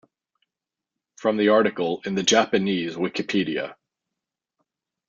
"From 1.17 1.37
the 1.37 1.49
article 1.49 2.01
in 2.05 2.15
the 2.15 2.23
Japanese 2.23 2.95
Wikipedia" 2.95 3.75